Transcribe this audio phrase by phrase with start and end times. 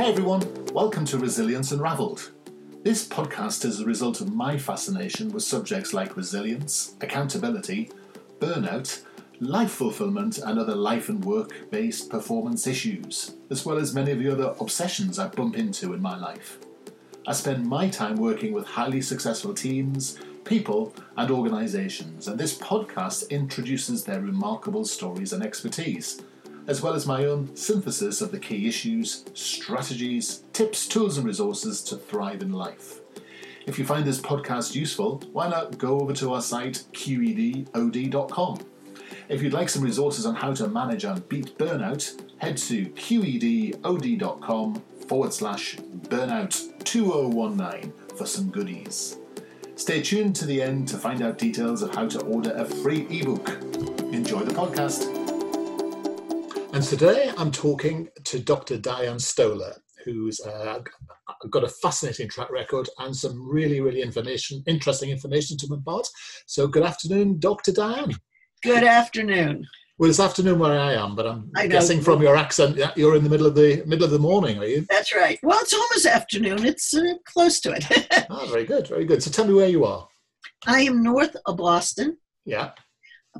[0.00, 2.30] Hey everyone, welcome to Resilience Unraveled.
[2.82, 7.90] This podcast is a result of my fascination with subjects like resilience, accountability,
[8.38, 9.02] burnout,
[9.40, 14.20] life fulfillment, and other life and work based performance issues, as well as many of
[14.20, 16.58] the other obsessions I bump into in my life.
[17.26, 23.28] I spend my time working with highly successful teams, people, and organizations, and this podcast
[23.28, 26.22] introduces their remarkable stories and expertise,
[26.66, 31.82] as well as my own synthesis of the key issues, strategies, tips, tools, and resources
[31.84, 33.00] to thrive in life.
[33.66, 38.58] If you find this podcast useful, why not go over to our site qedod.com.
[39.28, 44.82] If you'd like some resources on how to manage and beat burnout, head to qedod.com
[45.06, 49.18] forward slash burnout 2019 for some goodies.
[49.76, 53.06] Stay tuned to the end to find out details of how to order a free
[53.08, 53.48] ebook.
[54.12, 55.19] Enjoy the podcast.
[56.72, 58.78] And today I'm talking to Dr.
[58.78, 60.78] Diane Stoler, who's uh,
[61.50, 66.06] got a fascinating track record and some really, really information, interesting information to impart.
[66.46, 67.72] So, good afternoon, Dr.
[67.72, 68.12] Diane.
[68.62, 69.66] Good afternoon.
[69.98, 73.24] Well, it's afternoon where I am, but I'm guessing from your accent, that you're in
[73.24, 74.86] the middle of the middle of the morning, are you?
[74.88, 75.40] That's right.
[75.42, 76.64] Well, it's almost afternoon.
[76.64, 78.26] It's uh, close to it.
[78.30, 79.24] oh, very good, very good.
[79.24, 80.06] So, tell me where you are.
[80.66, 82.16] I am north of Boston.
[82.44, 82.70] Yeah.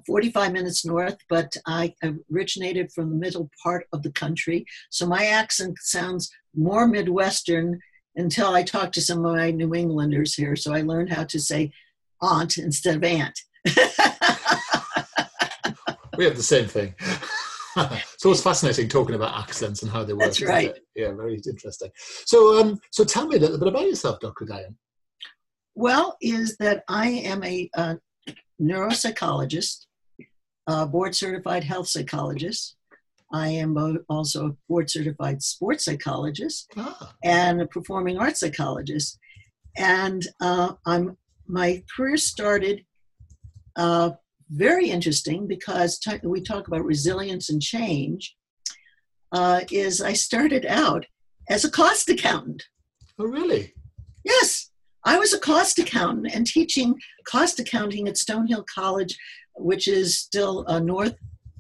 [0.07, 1.95] 45 minutes north, but I
[2.31, 4.65] originated from the middle part of the country.
[4.91, 7.81] So my accent sounds more Midwestern
[8.17, 10.57] until I talk to some of my New Englanders here.
[10.57, 11.73] So I learned how to say
[12.21, 13.39] aunt instead of aunt.
[16.17, 16.95] we have the same thing.
[18.19, 20.25] so it's fascinating talking about accents and how they work.
[20.25, 20.77] That's right.
[20.95, 21.91] Yeah, very interesting.
[22.27, 24.45] So, um, so tell me a little bit about yourself, Dr.
[24.45, 24.77] Diane.
[25.75, 27.97] Well, is that I am a, a
[28.61, 29.87] neuropsychologist,
[30.67, 32.77] a board certified health psychologist.
[33.33, 33.77] I am
[34.09, 37.15] also a board certified sports psychologist ah.
[37.23, 39.19] and a performing arts psychologist.
[39.77, 41.17] And uh, I'm
[41.47, 42.85] my career started
[43.77, 44.11] uh,
[44.51, 48.37] very interesting because t- we talk about resilience and change.
[49.33, 51.07] Uh, is I started out
[51.49, 52.65] as a cost accountant.
[53.19, 53.73] Oh, really?
[54.25, 54.70] Yes,
[55.05, 56.95] I was a cost accountant and teaching
[57.27, 59.17] cost accounting at Stonehill College,
[59.55, 61.15] which is still uh, north,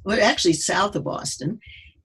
[0.05, 1.61] well, actually south of Boston.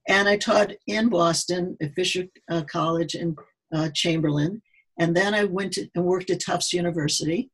[0.07, 3.35] And I taught in Boston at Fisher uh, College in
[3.73, 4.61] uh, Chamberlayne.
[4.99, 7.51] And then I went to, and worked at Tufts University.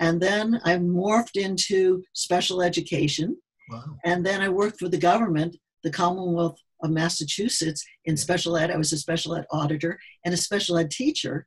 [0.00, 3.36] And then I morphed into special education.
[3.68, 3.96] Wow.
[4.04, 8.70] And then I worked for the government, the Commonwealth of Massachusetts, in special ed.
[8.70, 11.46] I was a special ed auditor and a special ed teacher.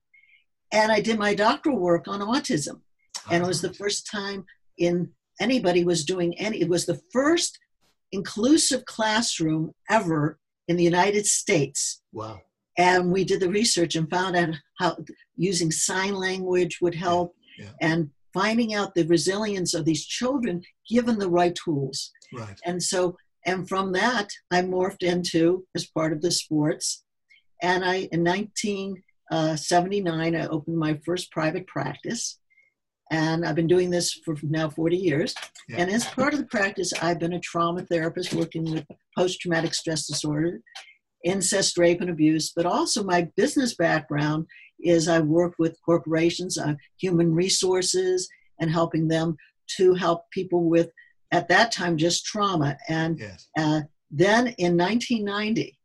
[0.72, 2.82] And I did my doctoral work on autism.
[3.30, 3.74] And it was the ah.
[3.78, 4.46] first time
[4.78, 5.10] in
[5.40, 7.60] anybody was doing any, it was the first
[8.12, 12.02] inclusive classroom ever in the United States.
[12.12, 12.42] Wow.
[12.78, 14.98] And we did the research and found out how
[15.36, 17.70] using sign language would help yeah.
[17.80, 22.12] And finding out the resilience of these children given the right tools.
[22.34, 22.60] Right.
[22.66, 27.04] And so, and from that, I morphed into as part of the sports.
[27.62, 32.38] And I, in 1979, uh, I opened my first private practice.
[33.10, 35.36] And I've been doing this for now 40 years.
[35.68, 35.78] Yeah.
[35.80, 38.86] And as part of the practice, I've been a trauma therapist working with
[39.18, 40.62] post traumatic stress disorder,
[41.26, 42.54] incest, rape, and abuse.
[42.56, 44.46] But also, my business background
[44.80, 48.30] is I work with corporations, uh, human resources,
[48.62, 49.36] and helping them
[49.78, 50.90] to help people with,
[51.32, 52.78] at that time, just trauma.
[52.88, 53.48] And yes.
[53.58, 55.78] uh, then in 1990,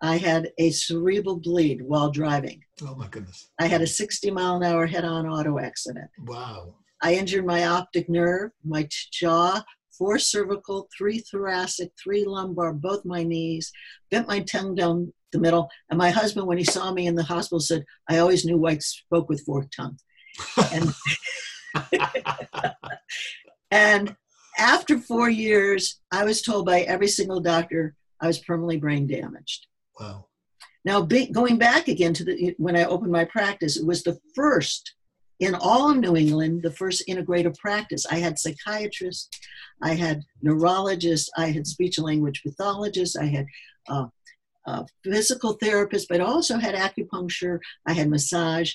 [0.00, 2.62] I had a cerebral bleed while driving.
[2.82, 3.50] Oh my goodness.
[3.58, 6.08] I had a 60 mile an hour head on auto accident.
[6.24, 6.74] Wow.
[7.02, 9.62] I injured my optic nerve, my jaw,
[9.96, 13.72] four cervical, three thoracic, three lumbar, both my knees,
[14.10, 15.68] bent my tongue down the middle.
[15.90, 19.02] And my husband, when he saw me in the hospital, said, I always knew whites
[19.04, 19.98] spoke with forked tongue.
[20.72, 20.94] And,
[23.70, 24.16] and
[24.58, 29.66] after four years, I was told by every single doctor I was permanently brain damaged.
[29.98, 30.26] Wow.
[30.84, 34.94] Now, going back again to the when I opened my practice, it was the first
[35.40, 38.06] in all of New England, the first integrative practice.
[38.06, 39.28] I had psychiatrists,
[39.82, 43.46] I had neurologists, I had speech and language pathologists, I had
[43.88, 44.06] uh,
[44.66, 48.72] uh, physical therapists, but also had acupuncture, I had massage,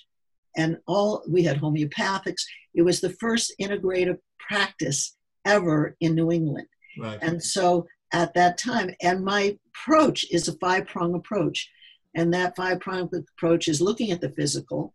[0.56, 2.44] and all we had homeopathics.
[2.74, 5.16] It was the first integrative practice
[5.46, 6.68] ever in New England.
[6.98, 7.20] Right.
[7.22, 11.70] And so at that time, and my approach is a five prong approach.
[12.16, 14.94] And that five prong approach is looking at the physical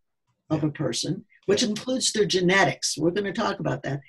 [0.50, 0.68] of yeah.
[0.68, 1.70] a person, which yeah.
[1.70, 2.96] includes their genetics.
[2.96, 4.00] We're going to talk about that.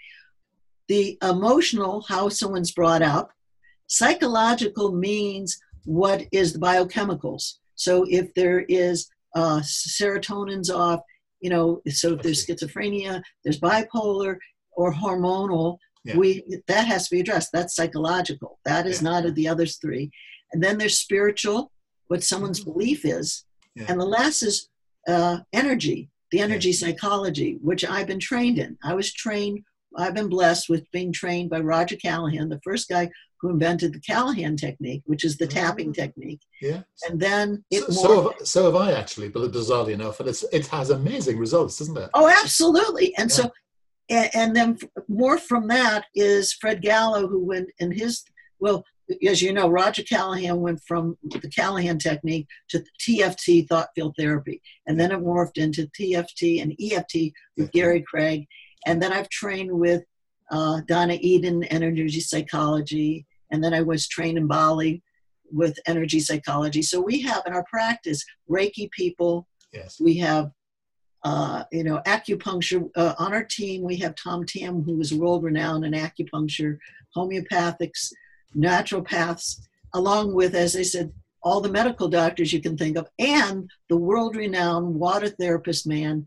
[0.88, 3.31] The emotional, how someone's brought up.
[3.88, 7.55] Psychological means what is the biochemicals.
[7.75, 11.01] So if there is uh, serotonin's off,
[11.39, 14.38] you know, so if there's schizophrenia, there's bipolar
[14.73, 16.16] or hormonal, Yeah.
[16.18, 17.50] we that has to be addressed.
[17.51, 18.60] That's psychological.
[18.66, 19.10] That is Yeah.
[19.10, 20.12] not of the others three.
[20.54, 21.72] And then there's spiritual,
[22.07, 23.44] what someone's belief is,
[23.75, 23.86] Yeah.
[23.90, 24.69] and the last is
[25.07, 28.78] uh, energy, the energy psychology, which I've been trained in.
[28.84, 29.60] I was trained.
[29.98, 33.10] I've been blessed with being trained by Roger Callahan, the first guy
[33.42, 36.42] who invented the Callahan technique, which is the tapping technique.
[36.62, 36.81] Yeah.
[37.07, 40.44] And then it So, so, have, so have I actually, but bizarrely enough, and it's
[40.51, 42.10] it has amazing results, doesn't it?
[42.13, 43.16] Oh, absolutely.
[43.18, 43.50] And so,
[44.09, 44.77] and, and then
[45.07, 48.23] more from that is Fred Gallo, who went in his,
[48.59, 48.83] well,
[49.27, 54.61] as you know, Roger Callahan went from the Callahan technique to TFT, thought field therapy.
[54.85, 58.45] And then it morphed into TFT and EFT with Gary Craig.
[58.85, 60.03] And then I've trained with
[60.51, 63.25] uh, Donna Eden, energy psychology.
[63.51, 65.01] And then I was trained in Bali
[65.51, 66.83] with energy psychology.
[66.83, 70.00] So we have in our practice Reiki people, Yes.
[70.00, 70.51] we have
[71.24, 75.44] uh, you know acupuncture uh, on our team we have tom tam who is world
[75.44, 76.77] renowned in acupuncture
[77.16, 78.12] homeopathics
[78.56, 79.60] naturopaths
[79.94, 81.12] along with as i said
[81.42, 86.25] all the medical doctors you can think of and the world renowned water therapist man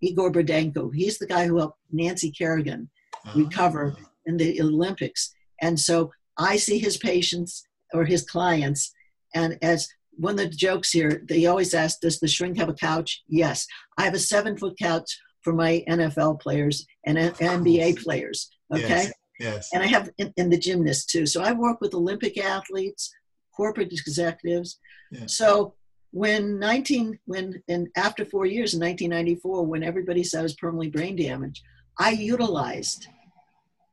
[0.00, 0.92] igor Burdenko.
[0.94, 2.88] he's the guy who helped nancy kerrigan
[3.34, 8.92] recover Ah, in the olympics and so i see his patients or his clients
[9.34, 12.74] and as one of the jokes here, they always ask, does the shrink have a
[12.74, 13.22] couch?
[13.28, 13.66] Yes.
[13.98, 18.50] I have a seven foot couch for my NFL players and NBA players.
[18.72, 18.88] Okay.
[18.88, 19.12] Yes.
[19.40, 19.70] Yes.
[19.72, 21.24] And I have in, in the gymnast too.
[21.24, 23.10] So I work with Olympic athletes,
[23.56, 24.78] corporate executives.
[25.10, 25.26] Yeah.
[25.26, 25.74] So
[26.10, 30.90] when 19, when, and after four years in 1994, when everybody said I was permanently
[30.90, 31.62] brain damaged,
[31.98, 33.08] I utilized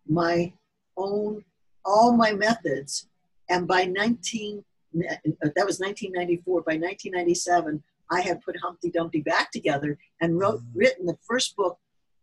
[0.08, 0.52] my
[0.98, 1.44] own,
[1.86, 3.08] all my methods.
[3.50, 6.62] And by 19, that was 1994.
[6.62, 10.72] By 1997, I had put Humpty Dumpty back together and wrote, Mhm.
[10.76, 11.78] written the first book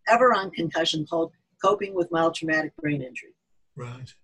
[0.08, 1.32] ever on concussion called
[1.62, 3.34] Coping with Mild Traumatic Brain Injury.
[3.76, 4.14] Right.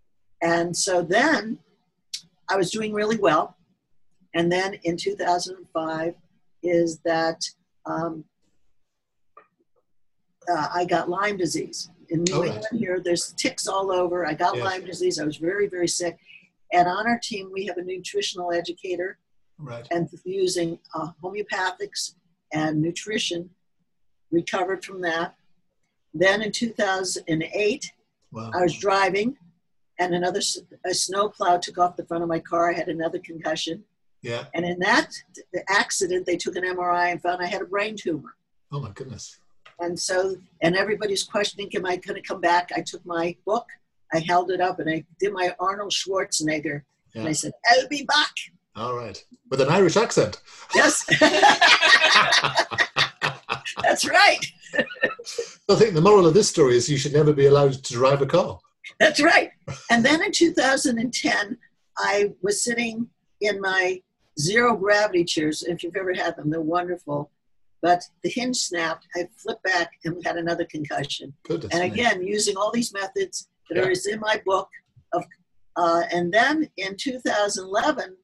[0.42, 1.58] And so then
[2.48, 3.56] I was doing really well.
[4.34, 6.14] And then in 2005
[6.62, 7.42] is that
[7.86, 8.24] um,
[10.48, 11.90] uh, I got Lyme disease.
[12.08, 12.54] In New Oh, right.
[12.54, 14.26] England here, there's ticks all over.
[14.26, 14.64] I got Yes.
[14.64, 15.18] Lyme disease.
[15.20, 16.18] I was very, very sick.
[16.72, 19.18] And on our team, we have a nutritional educator
[19.58, 19.86] Right.
[19.90, 22.14] and using uh, homeopathics
[22.52, 23.50] and nutrition,
[24.30, 25.34] recovered from that.
[26.14, 27.92] Then in 2008,
[28.32, 28.50] Wow.
[28.54, 29.36] I was driving,
[29.98, 30.40] and another
[30.86, 32.70] a snowplow took off the front of my car.
[32.70, 33.84] I had another concussion,
[34.22, 34.46] Yeah.
[34.54, 35.10] and in that
[35.52, 38.36] the accident, they took an MRI and found I had a brain tumor.
[38.72, 39.40] Oh my goodness.
[39.80, 42.70] And so, and everybody's questioning, am I going to come back?
[42.74, 43.66] I took my book,
[44.12, 46.82] I held it up, and I did my Arnold Schwarzenegger,
[47.14, 48.34] and I said, "I'll be back."
[48.76, 49.22] All right.
[49.50, 50.40] With an Irish accent.
[50.74, 51.04] Yes,
[53.82, 54.46] that's right.
[55.68, 58.22] I think the moral of this story is you should never be allowed to drive
[58.22, 58.58] a car.
[58.98, 59.50] That's right.
[59.90, 61.58] And then in 2010,
[61.98, 63.08] I was sitting
[63.40, 64.00] in my
[64.38, 65.62] zero gravity chairs.
[65.62, 67.30] If you've ever had them, they're wonderful.
[67.82, 69.06] But the hinge snapped.
[69.16, 71.32] I flipped back and had another concussion.
[71.44, 71.72] Goodness.
[71.72, 71.88] And me.
[71.88, 73.90] again, using all these methods that Yeah.
[73.90, 74.68] is in my book.
[75.12, 75.24] Of,
[75.76, 78.16] uh, and then in 2011,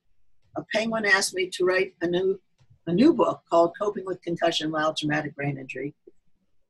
[0.56, 2.40] a penguin asked me to write a new
[2.88, 5.92] a new book called Coping with Concussion Mild Traumatic Brain Injury.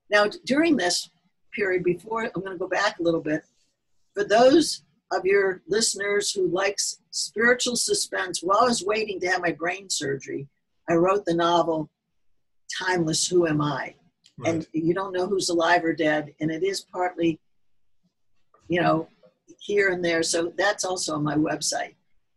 [0.09, 1.11] Now, during this
[1.52, 3.42] period, before I'm going to go back a little bit,
[4.14, 9.42] for those of your listeners who likes spiritual suspense, while I was waiting to have
[9.42, 10.49] my brain surgery,
[10.88, 11.90] I wrote the novel
[12.78, 13.95] Timeless Who Am I?
[14.38, 14.54] Right.
[14.54, 17.40] and you don't know who's alive or dead and it is partly
[18.68, 19.08] you know
[19.61, 20.23] here and there.
[20.23, 21.94] So that's also on my website.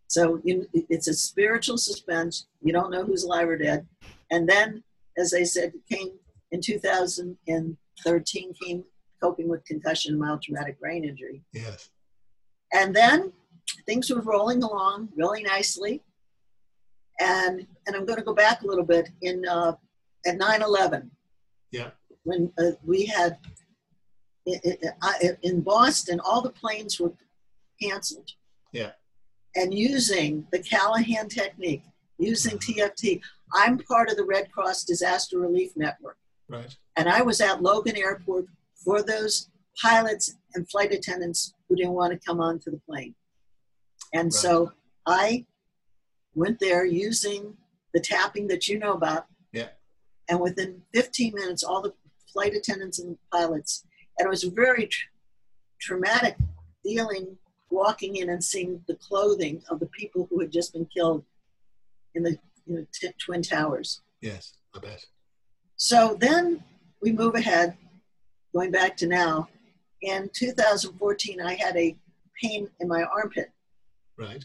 [0.07, 2.48] So you, it's a spiritual suspense.
[2.62, 3.88] You don't know who's alive or dead.
[4.31, 4.83] And then
[5.17, 6.12] as i said came
[6.51, 8.83] in 2013 came
[9.21, 11.41] coping with concussion and mild traumatic brain injury.
[11.53, 11.89] Yes.
[12.74, 13.33] and then
[13.86, 16.03] things were rolling along really nicely.
[17.19, 19.74] And and i'm going to go back a little bit in uh,
[20.25, 21.09] at 9-11
[21.71, 21.89] Yeah.
[22.24, 23.38] when uh, we had
[24.46, 27.13] in boston all the planes were
[27.81, 28.31] canceled
[28.72, 28.91] Yeah.
[29.55, 31.84] and using the callahan technique
[32.17, 33.22] using tft
[33.53, 36.17] i'm part of the red cross disaster relief network
[36.48, 36.75] Right.
[36.96, 38.46] and I was at Logan Airport
[38.84, 43.13] for those pilots and flight attendants who didn't want to come onto the plane.
[44.15, 44.72] And so
[45.05, 45.46] I
[46.34, 47.55] went there using
[47.93, 49.27] the tapping that you know about.
[49.53, 49.67] Yeah.
[50.27, 51.93] And within 15 minutes, all the
[52.34, 53.86] flight attendants and pilots,
[54.19, 55.07] and it was very tr-
[55.79, 56.35] traumatic
[56.83, 57.38] dealing,
[57.71, 61.23] walking in and seeing the clothing of the people who had just been killed
[62.13, 64.01] in the you know, t- Twin Towers.
[64.21, 65.05] Yes, I bet.
[65.77, 66.63] So then
[67.01, 67.77] we move ahead,
[68.53, 69.47] going back to now.
[70.01, 71.95] In 2014, I had a
[72.41, 73.51] pain in my armpit.
[74.17, 74.43] Right.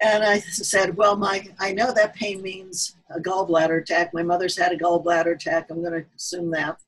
[0.00, 4.12] And I said, Well, my I know that pain means a gallbladder attack.
[4.12, 5.70] My mother's had a gallbladder attack.
[5.70, 6.78] I'm going to assume that.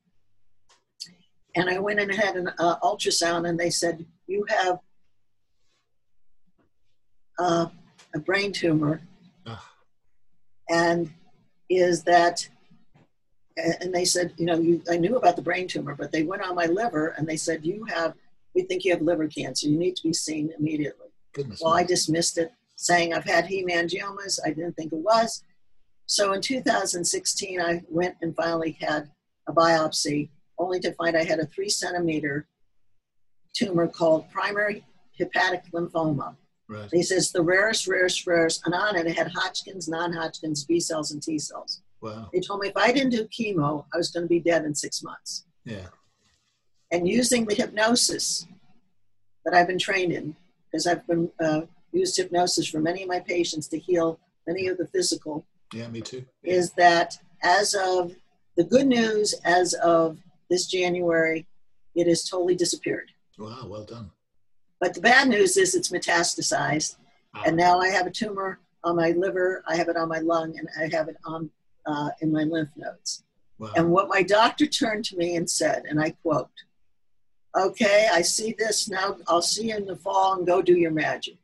[1.55, 4.79] And I went and had an uh, ultrasound, and they said, You have
[7.39, 7.67] uh,
[8.13, 9.01] a brain tumor.
[9.45, 9.71] Ah.
[10.69, 11.11] And
[11.69, 12.47] is that,
[13.57, 16.41] and they said, You know, you, I knew about the brain tumor, but they went
[16.41, 18.13] on my liver and they said, You have,
[18.53, 19.67] we think you have liver cancer.
[19.67, 21.07] You need to be seen immediately.
[21.33, 21.61] Goodness.
[21.63, 21.81] Well, me.
[21.81, 24.39] I dismissed it, saying I've had hemangiomas.
[24.45, 25.43] I didn't think it was.
[26.07, 29.09] So in 2016, I went and finally had
[29.47, 32.47] a biopsy, only to find I had a three centimeter
[33.55, 34.83] tumor called primary
[35.19, 36.35] hepatic lymphoma.
[36.67, 36.89] right.
[36.91, 40.79] He says the rarest, rarest, rarest, and on it, it had Hodgkin's, non Hodgkin's, B
[40.79, 41.81] cells, and T cells.
[42.01, 42.29] Wow.
[42.33, 44.75] They told me if I didn't do chemo, I was going to be dead in
[44.75, 45.45] six months.
[45.63, 45.87] Yeah.
[46.91, 48.45] And using the hypnosis
[49.43, 50.35] that I've been trained in,
[50.71, 54.77] because I've been uh, used hypnosis for many of my patients to heal many of
[54.77, 56.25] the physical, Yeah, me too.
[56.43, 58.13] is that as of
[58.57, 60.17] the good news, as of
[60.49, 61.45] this January,
[61.95, 63.11] it has totally disappeared.
[63.37, 64.11] Wow, well done.
[64.79, 66.97] But the bad news is it's metastasized,
[67.33, 70.19] Ah, and now I have a tumor on my liver, I have it on my
[70.19, 71.49] lung, and I have it on
[71.85, 73.23] uh, in my lymph nodes.
[73.57, 73.71] wow.
[73.75, 76.49] And what my doctor turned to me and said, and I quote,
[77.57, 79.17] "Okay, I see this now.
[79.27, 81.37] I'll see you in the fall, and go do your magic."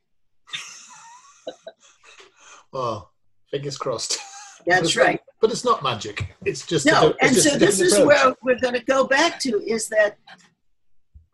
[2.71, 3.11] well,
[3.49, 4.17] fingers crossed.
[4.65, 5.21] That's right.
[5.39, 6.35] But it's not magic.
[6.45, 8.07] It's just No, di- it's and just so a this is approach.
[8.07, 10.17] where we're going to go back to is that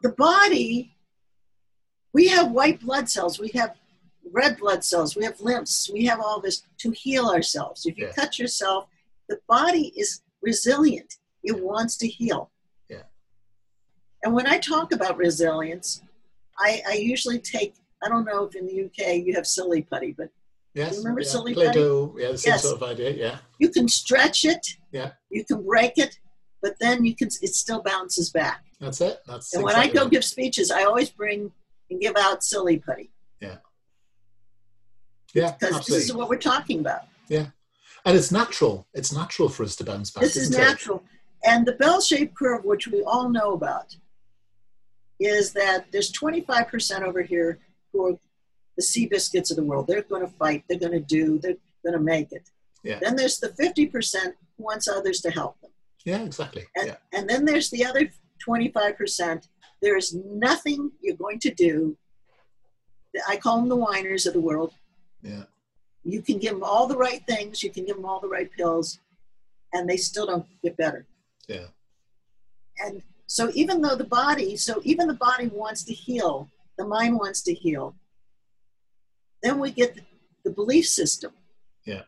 [0.02, 0.96] the body,
[2.14, 3.76] we have white blood cells, we have
[4.32, 7.86] red blood cells, we have lymphs, we have all this to heal ourselves.
[7.86, 8.14] If you Yeah.
[8.14, 8.88] cut yourself,
[9.30, 11.16] the body is resilient.
[11.44, 12.52] It wants to heal.
[12.90, 13.04] Yeah.
[14.24, 16.02] And when I talk about resilience,
[16.60, 20.12] I, I usually take, I don't know if in the UK you have silly putty,
[20.14, 20.30] but
[20.78, 20.98] Yes.
[21.00, 21.28] remember yeah.
[21.28, 22.16] silly Play-Doh.
[22.20, 22.62] Yeah, the same Yes.
[22.62, 23.12] sort of idea.
[23.12, 23.38] Yeah.
[23.60, 25.14] you can stretch it, Yeah.
[25.32, 26.20] you can break it,
[26.62, 28.64] but then you can, it still bounces back.
[28.80, 29.22] That's it.
[29.26, 30.12] That's And when I exactly go right.
[30.12, 31.52] give speeches, I always bring
[31.90, 33.58] and give out silly putty yeah,
[35.34, 35.52] Yeah.
[35.54, 36.06] because this absolutely.
[36.06, 37.04] is what we're talking about.
[37.28, 37.48] Yeah.
[38.06, 38.88] And it's natural.
[38.94, 40.22] It's natural for us to bounce back.
[40.24, 40.66] This is isn't it?
[40.66, 41.04] natural.
[41.44, 43.96] And the bell shaped curve, which we all know about,
[45.20, 47.60] is that there's 25% over here
[47.92, 48.20] who are
[48.78, 49.88] the Seabiscuits of the world.
[49.88, 52.50] They're going to fight, they're going to do, they're going to make it.
[52.84, 53.00] Yeah.
[53.02, 53.92] Then there's the 50%
[54.58, 55.72] who wants others to help them.
[56.06, 56.66] Yeah, exactly.
[56.76, 56.96] And, Yeah.
[57.14, 58.10] and then there's the other
[58.48, 59.48] 25%.
[59.82, 61.98] There is nothing you're going to do.
[63.28, 64.74] I call them the whiners of the world.
[65.22, 65.44] Yeah.
[66.04, 68.50] You can give them all the right things, you can give them all the right
[68.52, 69.00] pills,
[69.74, 71.06] and they still don't get better.
[71.48, 71.68] Yeah.
[72.80, 77.18] And so, even though the body, so even the body wants to heal, the mind
[77.18, 77.96] wants to heal,
[79.48, 80.02] then we get the,
[80.44, 81.32] the belief system.
[81.86, 82.02] Yeah.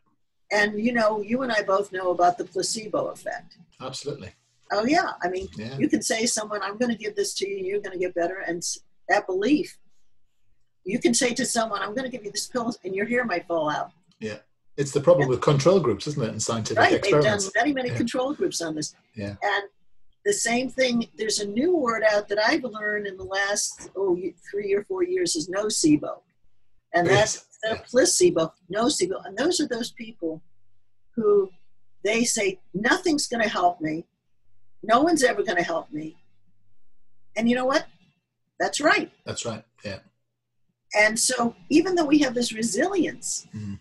[0.51, 3.57] And you know, you and I both know about the placebo effect.
[3.81, 4.31] Absolutely.
[4.71, 5.11] Oh, yeah.
[5.23, 5.77] I mean, Yeah.
[5.77, 8.03] you can say to someone, I'm going to give this to you, you're going to
[8.05, 8.39] get better.
[8.45, 8.61] And
[9.07, 9.77] that belief,
[10.85, 13.25] you can say to someone, I'm going to give you this pill, and your hair
[13.25, 13.91] might fall out.
[14.19, 14.37] Yeah,
[14.77, 16.29] it's the problem with control groups, isn't it?
[16.33, 17.01] In scientific Right?
[17.01, 17.97] They've done many, many Yeah.
[17.97, 18.93] control groups on this.
[19.15, 19.35] Yeah.
[19.41, 19.63] And
[20.25, 24.17] the same thing, there's a new word out that I've learned in the last oh,
[24.51, 26.21] three or four years is nocebo.
[26.93, 27.45] And that's Yes.
[27.63, 29.25] instead of placebo, nocebo.
[29.25, 30.41] And those are those people
[31.15, 31.51] who
[32.03, 34.05] they say, nothing's going to help me.
[34.81, 36.17] No one's ever going to help me.
[37.35, 37.85] And you know what?
[38.59, 39.11] That's right.
[39.25, 39.63] That's right.
[39.83, 39.99] Yeah.
[40.95, 43.79] And so, even though we have this resilience, Mm.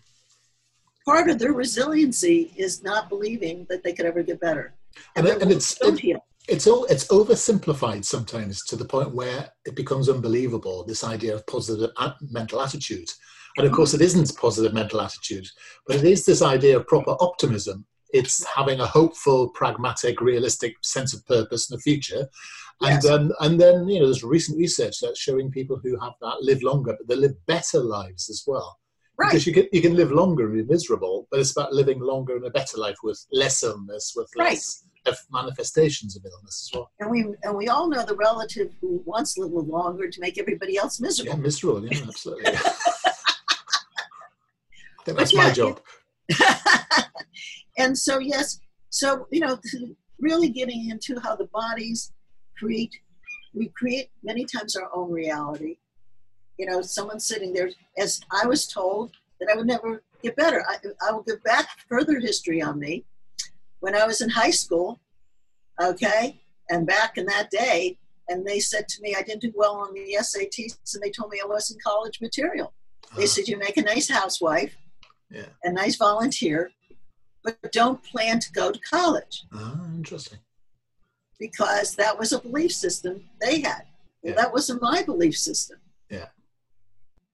[1.05, 4.75] part of their resiliency is not believing that they could ever get better.
[5.15, 6.17] And, it- and it's it-.
[6.47, 10.83] It's all it's oversimplified sometimes to the point where it becomes unbelievable.
[10.85, 11.91] This idea of positive
[12.21, 13.09] mental attitude,
[13.57, 15.47] and of course, it isn't positive mental attitude,
[15.87, 17.85] but it is this idea of proper optimism.
[18.11, 22.27] It's having a hopeful, pragmatic, realistic sense of purpose in the future,
[22.81, 23.03] and Yes.
[23.03, 26.63] then and then you know there's recent research that's showing people who have that live
[26.63, 28.79] longer, but they live better lives as well.
[29.17, 29.29] Right.
[29.31, 32.37] Because you can you can live longer and be miserable, but it's about living longer
[32.37, 34.88] and a better life with less illness, with less of
[35.31, 36.91] manifestations of illness as well.
[36.99, 40.37] And we and we all know the relative who wants a little longer to make
[40.37, 41.37] everybody else Yeah, miserable.
[41.39, 41.87] miserable.
[41.87, 42.51] Yeah, absolutely.
[45.05, 45.79] Think that's yeah, my job.
[47.77, 49.57] and so yes, so you know,
[50.19, 52.11] really getting into how the bodies
[52.57, 52.93] create
[53.53, 55.77] we create many times our own reality.
[56.57, 60.63] You know, someone sitting there, as I was told that I would never get better.
[60.67, 60.75] I,
[61.07, 63.05] I will give back further history on me.
[63.79, 64.99] When I was in high school,
[65.81, 69.75] okay, and back in that day, and they said to me, I didn't do well
[69.75, 72.73] on the SATs, and they told me I wasn't college material.
[73.15, 74.75] They uh said, You make a nice housewife,
[75.31, 75.47] yeah.
[75.63, 76.71] a nice volunteer,
[77.43, 79.45] but don't plan to go to college.
[79.53, 80.39] Oh, interesting.
[81.39, 83.83] Because that was a belief system they had.
[84.21, 84.35] Well, yeah.
[84.35, 85.79] That wasn't my belief system.
[86.09, 86.27] Yeah.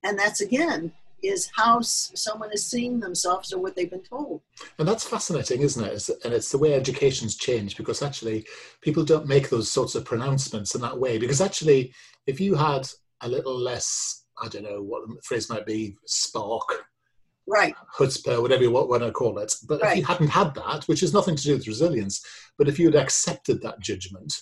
[0.04, 0.94] And that's again
[1.28, 4.42] is how someone is seeing themselves or what they've been told.
[4.80, 5.94] And that's fascinating, isn't it?
[5.94, 8.46] It's, and it's the way education's changed because actually
[8.82, 11.18] people don't make those sorts of pronouncements in that way.
[11.18, 11.94] Because actually,
[12.28, 12.88] if you had
[13.22, 16.86] a little less, I don't know what the phrase might be, spark,
[17.48, 19.94] right, chutzpah, whatever you want to call it, but right.
[19.94, 22.24] if you hadn't had that, which has nothing to do with resilience,
[22.58, 24.34] but if you had accepted that judgment,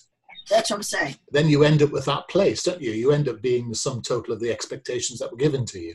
[0.50, 1.16] that's what I'm saying.
[1.30, 2.90] Then you end up with that place, don't you?
[2.90, 5.94] You end up being the sum total of the expectations that were given to you.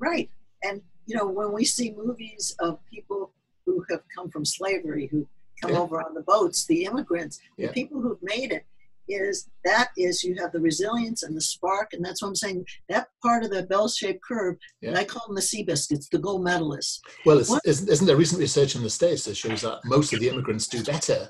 [0.00, 0.28] Right.
[0.62, 3.32] And, you know, when we see movies of people
[3.66, 5.26] who have come from slavery, who
[5.60, 5.78] come yeah.
[5.78, 7.68] over on the boats, the immigrants, yeah.
[7.68, 8.64] the people who've made it,
[9.08, 12.64] is that is you have the resilience and the spark, and that's what I'm saying.
[12.88, 14.96] That part of the bell-shaped curve, yeah.
[14.96, 17.00] I call them the Seabiscuits, the gold medalists.
[17.26, 20.28] Well, isn't, isn't there recent research in the states that shows that most of the
[20.28, 21.28] immigrants do better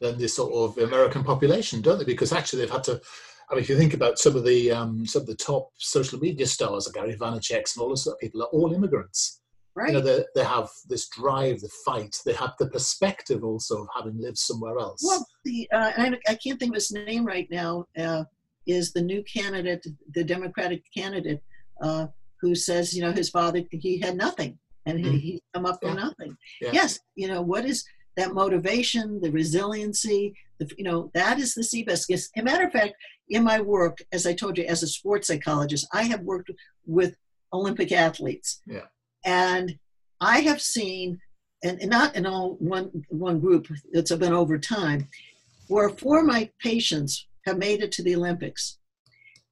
[0.00, 2.04] than the sort of American population, don't they?
[2.04, 3.00] Because actually they've had to
[3.52, 6.18] I mean, if you think about some of the um, some of the top social
[6.18, 9.40] media stars, like Gary Vaynerchuk and all those people, are all immigrants.
[9.74, 9.88] Right.
[9.88, 12.18] You know, they, they have this drive, the fight.
[12.26, 15.02] They have the perspective also of having lived somewhere else.
[15.02, 17.86] Well, the uh, I, I, can't think of his name right now.
[17.98, 18.24] Uh,
[18.66, 21.42] is the new candidate, the Democratic candidate,
[21.80, 22.06] uh,
[22.40, 25.20] who says, you know, his father he had nothing and he, mm.
[25.20, 25.88] he come up yeah.
[25.88, 26.36] for nothing.
[26.60, 26.70] Yeah.
[26.72, 27.84] Yes, you know what is
[28.16, 32.12] that motivation, the resiliency, the, you know, that is the CBEST.
[32.12, 32.94] As a matter of fact,
[33.32, 36.50] in my work, as I told you, as a sports psychologist, I have worked
[36.86, 37.16] with
[37.52, 38.60] Olympic athletes.
[38.66, 38.86] Yeah.
[39.24, 39.78] And
[40.20, 41.18] I have seen,
[41.64, 45.08] and, not in all one, one group, it's been over time,
[45.68, 48.78] where four of my patients have made it to the Olympics.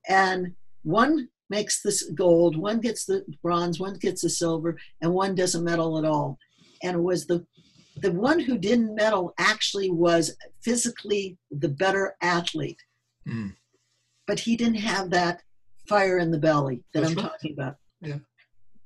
[0.08, 5.34] And one makes this gold, one gets the bronze, one gets the silver, and one
[5.34, 6.38] doesn't medal at all.
[6.82, 7.46] And it was the
[7.96, 12.78] the one who didn't medal actually was physically the better athlete.
[13.28, 13.54] Mm.
[14.30, 15.42] But he didn't have that
[15.88, 17.32] fire in the belly that That's I'm right.
[17.32, 17.74] talking about.
[18.00, 18.18] Yeah.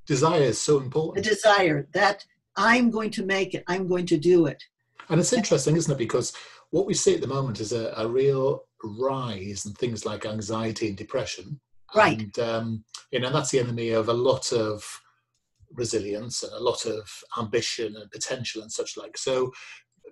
[0.07, 1.23] Desire is so important.
[1.23, 2.25] The desire that
[2.57, 4.63] I'm going to make it, I'm going to do it.
[5.09, 5.99] And it's interesting, isn't it?
[5.99, 6.33] Because
[6.71, 10.87] what we see at the moment is a, a real rise in things like anxiety
[10.87, 11.59] and depression.
[11.95, 12.19] Right.
[12.19, 14.99] And, um, you know, that's the enemy of a lot of
[15.73, 19.15] resilience and a lot of ambition and potential and such like.
[19.15, 19.51] So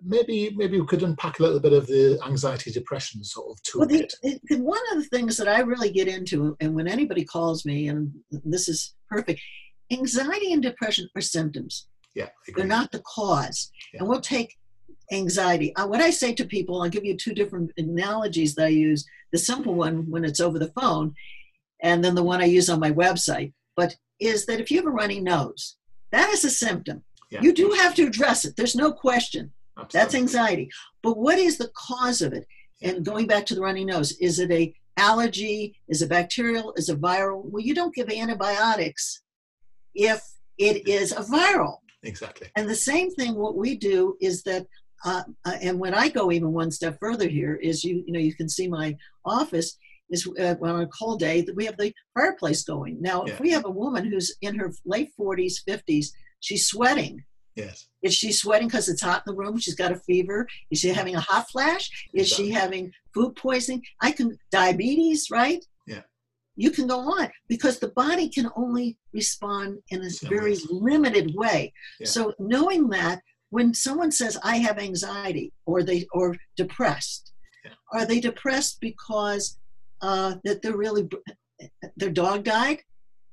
[0.01, 3.77] maybe maybe we could unpack a little bit of the anxiety depression sort of toolkit.
[3.77, 7.23] Well, the, the, one of the things that I really get into, and when anybody
[7.23, 9.41] calls me, and this is perfect,
[9.91, 11.87] anxiety and depression are symptoms.
[12.15, 13.71] Yeah, they're not the cause.
[13.93, 14.01] Yeah.
[14.01, 14.55] And we'll take
[15.11, 15.75] anxiety.
[15.75, 19.05] Uh, what I say to people, I'll give you two different analogies that I use.
[19.31, 21.15] The simple one when it's over the phone,
[21.81, 23.53] and then the one I use on my website.
[23.75, 25.77] But is that if you have a runny nose,
[26.11, 27.03] that is a symptom.
[27.31, 27.41] Yeah.
[27.41, 28.55] You do have to address it.
[28.55, 29.51] There's no question.
[29.77, 29.99] Absolutely.
[29.99, 30.69] That's anxiety.
[31.01, 32.45] But what is the cause of it?
[32.81, 35.75] And going back to the runny nose, is it a allergy?
[35.87, 36.73] Is it bacterial?
[36.75, 37.43] Is it viral?
[37.45, 39.21] Well, you don't give antibiotics
[39.95, 40.21] if
[40.57, 41.77] it is a viral.
[42.03, 42.47] Exactly.
[42.55, 44.67] And the same thing, what we do is that,
[45.05, 48.19] uh, uh, and when I go even one step further here, is you, you know,
[48.19, 49.77] you can see my office
[50.09, 53.01] is uh, on a cold day we have the fireplace going.
[53.01, 53.33] Now, yeah.
[53.33, 56.07] if we have a woman who's in her late 40s, 50s,
[56.39, 57.23] she's sweating.
[57.55, 57.87] Yes.
[58.01, 59.57] Is she sweating because it's hot in the room?
[59.57, 60.47] She's got a fever.
[60.71, 61.89] Is she having a hot flash?
[62.13, 62.45] Is exactly.
[62.45, 63.83] she having food poisoning?
[64.01, 65.63] I can diabetes, right?
[65.85, 66.01] Yeah.
[66.55, 71.73] You can go on because the body can only respond in a very limited way.
[71.99, 72.07] Yeah.
[72.07, 77.71] So knowing that when someone says I have anxiety or they or depressed, yeah.
[77.91, 79.59] are they depressed because
[80.01, 81.07] uh, that they're really
[81.95, 82.79] their dog died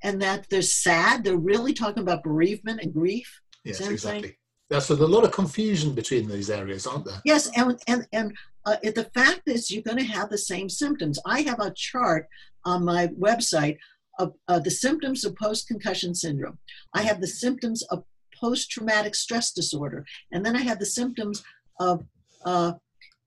[0.02, 1.24] and that they're sad.
[1.24, 3.40] They're really talking about bereavement and grief.
[3.64, 4.37] Yes, exactly.
[4.68, 7.20] That's a lot of confusion between these areas, aren't there?
[7.25, 8.33] Yes, and and and
[8.64, 11.18] uh, the fact is, you're going to have the same symptoms.
[11.27, 12.29] I have a chart
[12.64, 13.79] on my website
[14.18, 16.59] of uh, the symptoms of post-concussion syndrome.
[16.94, 18.05] I have the symptoms of
[18.38, 21.42] post-traumatic stress disorder, and then I have the symptoms
[21.81, 22.05] of
[22.44, 22.75] uh,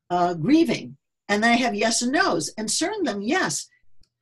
[0.10, 0.96] uh grieving,
[1.28, 2.54] and then I have yes and no's.
[2.58, 3.67] And certain them, yes,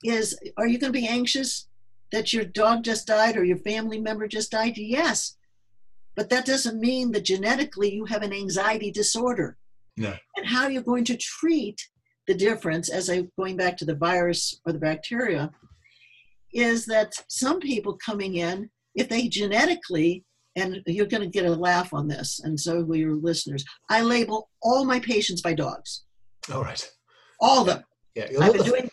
[0.04, 1.68] is are you going to be anxious
[2.12, 4.74] that your dog just died or your family member just died?
[4.78, 5.38] Yes.
[6.22, 9.58] But that doesn't mean that genetically you have an anxiety disorder.
[9.98, 10.14] No.
[10.38, 11.82] And how you're going to treat
[12.28, 15.50] the difference, as I going back to the virus or the bacteria,
[16.54, 20.24] is that some people coming in, if they genetically
[20.56, 23.66] and you're going to get a laugh on this, and so will your listeners.
[23.90, 26.04] I label all my patients by dogs.
[26.54, 26.88] All right.
[27.40, 27.84] All of them.
[28.14, 28.92] Yeah, I've been doing.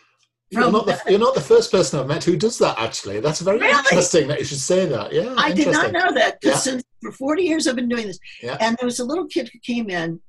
[0.51, 2.79] You're not, the, you're not the first person I've met who does that.
[2.79, 3.77] Actually, that's very really?
[3.77, 5.13] interesting that you should say that.
[5.13, 6.55] Yeah, I did not know that yeah.
[6.55, 8.19] since for 40 years I've been doing this.
[8.41, 8.57] Yeah.
[8.59, 10.19] And there was a little kid who came in,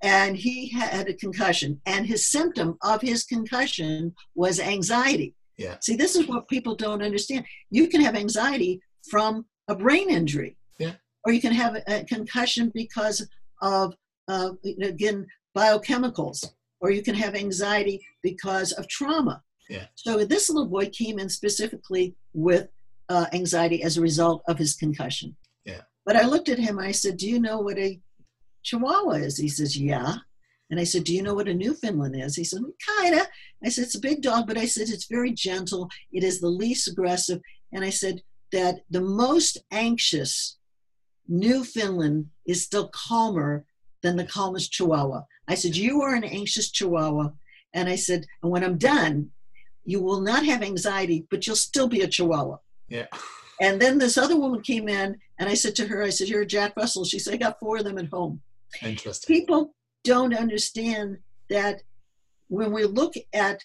[0.00, 5.34] and he had a concussion, and his symptom of his concussion was anxiety.
[5.56, 5.76] Yeah.
[5.80, 7.44] See, this is what people don't understand.
[7.70, 10.56] You can have anxiety from a brain injury.
[10.78, 10.92] Yeah.
[11.24, 13.28] Or you can have a concussion because
[13.60, 13.94] of,
[14.28, 16.44] uh, again, biochemicals.
[16.80, 19.42] Or you can have anxiety because of trauma.
[19.68, 19.86] Yeah.
[19.94, 22.68] So this little boy came in specifically with
[23.08, 25.36] uh, anxiety as a result of his concussion.
[25.64, 25.82] Yeah.
[26.06, 26.78] But I looked at him.
[26.78, 28.00] I said, "Do you know what a
[28.62, 30.16] Chihuahua is?" He says, "Yeah."
[30.70, 32.36] And I said, Do you know what a Newfoundland is?
[32.36, 32.60] He said,
[33.00, 33.26] Kinda.
[33.64, 35.88] I said, It's a big dog, but I said, It's very gentle.
[36.12, 37.40] It is the least aggressive.
[37.72, 40.58] And I said, That the most anxious
[41.26, 43.64] Newfoundland is still calmer
[44.02, 45.22] than the calmest Chihuahua.
[45.48, 47.30] I said, You are an anxious Chihuahua.
[47.74, 49.30] And I said, And when I'm done,
[49.88, 52.58] you will not have anxiety, but you'll still be a Chihuahua.
[52.90, 53.06] Yeah.
[53.58, 56.42] And then this other woman came in, and I said to her, I said, You're
[56.42, 57.06] a Jack Russell.
[57.06, 58.42] She said, I got four of them at home.
[58.82, 59.34] Interesting.
[59.34, 59.74] People
[60.04, 61.16] don't understand
[61.48, 61.80] that
[62.48, 63.64] when we look at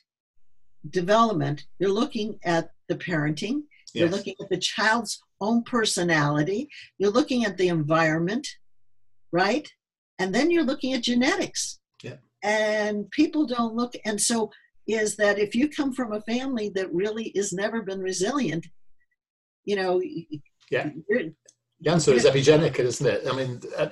[0.89, 3.93] development, you're looking at the parenting, yes.
[3.93, 8.47] you're looking at the child's own personality, you're looking at the environment,
[9.33, 9.69] right?
[10.19, 11.79] And then you're looking at genetics.
[12.01, 12.15] Yeah.
[12.41, 14.51] And people don't look, and so
[14.88, 18.67] is that if you come from a family that really has never been resilient,
[19.65, 20.02] you know,
[20.69, 20.89] yeah.
[21.82, 23.28] The answer is epigenetic, isn't it?
[23.28, 23.89] I mean, uh,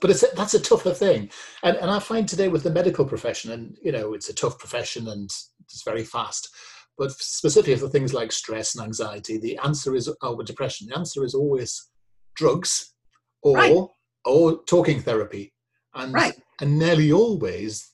[0.00, 1.28] but it's that's a tougher thing,
[1.62, 4.58] and and I find today with the medical profession, and you know, it's a tough
[4.58, 5.30] profession and
[5.60, 6.48] it's very fast.
[6.96, 11.24] But specifically for things like stress and anxiety, the answer is, or depression, the answer
[11.24, 11.90] is always
[12.34, 12.94] drugs
[13.42, 13.76] or right.
[14.24, 15.52] or talking therapy,
[15.94, 16.34] and right.
[16.60, 17.93] and nearly always,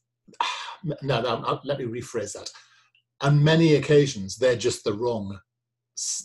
[0.84, 2.50] no, no, let me rephrase that.
[3.20, 5.38] On many occasions, they're just the wrong,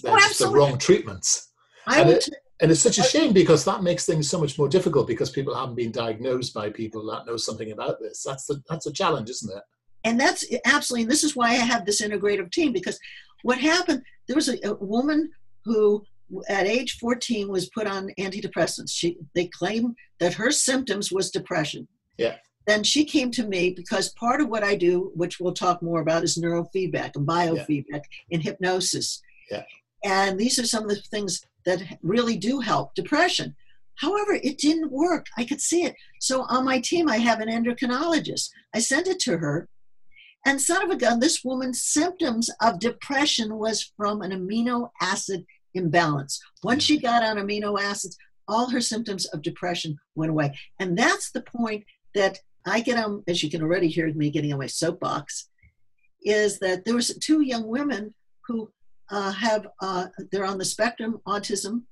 [0.02, 1.52] they're oh, just the wrong treatments.
[1.88, 2.18] I would.
[2.18, 2.30] It,
[2.62, 5.54] and it's such a shame because that makes things so much more difficult because people
[5.54, 8.24] haven't been diagnosed by people that know something about this.
[8.24, 9.63] That's the that's a challenge, isn't it?
[10.06, 11.04] And that's absolutely.
[11.04, 12.98] And this is why I have this integrative team because
[13.44, 14.04] what happened?
[14.28, 15.32] There was a, a woman
[15.65, 16.04] who,
[16.48, 18.91] at age 14, was put on antidepressants.
[18.91, 21.88] She they claim that her symptoms was depression.
[22.18, 22.36] Yeah.
[22.67, 26.01] Then she came to me because part of what I do, which we'll talk more
[26.01, 27.99] about, is neurofeedback and biofeedback yeah.
[28.32, 29.21] and hypnosis.
[29.51, 29.63] Yeah.
[30.04, 33.56] And these are some of the things that really do help depression.
[33.95, 35.28] However, it didn't work.
[35.38, 35.95] I could see it.
[36.19, 38.49] So on my team, I have an endocrinologist.
[38.73, 39.69] I sent it to her.
[40.45, 45.45] And son of a gun, this woman's symptoms of depression was from an amino acid
[45.73, 46.39] imbalance.
[46.63, 50.56] Once she got on amino acids, all her symptoms of depression went away.
[50.80, 54.51] And that's the point that I get on, as you can already hear me getting
[54.54, 55.49] on my soapbox,
[56.23, 58.13] is that there was two young women
[58.47, 58.71] who
[59.12, 61.84] uh, have uh, they're on the spectrum autism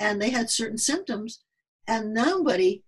[0.00, 1.40] and they had certain symptoms
[1.88, 2.82] and nobody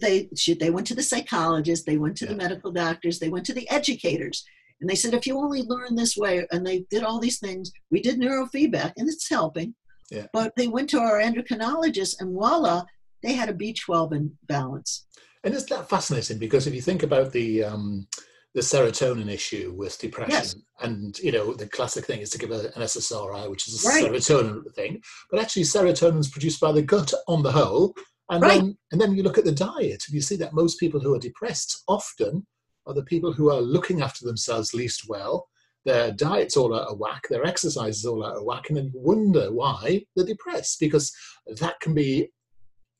[0.00, 2.30] they should they went to the psychologist they went to yeah.
[2.30, 4.44] the medical doctors they went to the educators
[4.80, 7.70] and they said if you only learn this way and they did all these things
[7.90, 9.74] we did neurofeedback and it's helping
[10.10, 10.26] yeah.
[10.32, 12.84] but they went to our endocrinologist and voila
[13.22, 15.06] they had a b12 imbalance
[15.44, 18.06] and isn't that fascinating because if you think about the um,
[18.54, 20.30] the serotonin issue with depression.
[20.30, 20.56] Yes.
[20.80, 23.88] And, you know, the classic thing is to give a, an SSRI, which is a
[23.88, 24.04] right.
[24.04, 25.00] serotonin thing.
[25.30, 27.94] But actually, serotonin is produced by the gut on the whole.
[28.30, 28.60] And, right.
[28.60, 31.14] then, and then you look at the diet, and you see that most people who
[31.14, 32.46] are depressed often
[32.86, 35.48] are the people who are looking after themselves least well.
[35.84, 38.90] Their diet's all out of whack, their exercise is all out of whack, and then
[38.94, 41.12] you wonder why they're depressed because
[41.58, 42.30] that can be,